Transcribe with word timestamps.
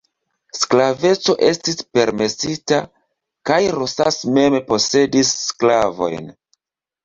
Sklaveco 0.59 1.35
estis 1.49 1.77
permesita 1.97 2.81
kaj 3.53 3.61
Rosas 3.77 4.21
mem 4.41 4.61
posedis 4.73 5.39
sklavojn. 5.47 6.31